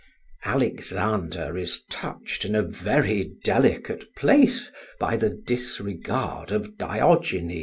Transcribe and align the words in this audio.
Alexander 0.45 1.55
is 1.55 1.83
touched 1.91 2.43
in 2.43 2.55
a 2.55 2.63
very 2.63 3.33
delicate 3.43 4.15
place 4.15 4.71
by 4.99 5.15
the 5.15 5.29
disregard 5.29 6.51
of 6.51 6.75
Diogenes. 6.75 7.59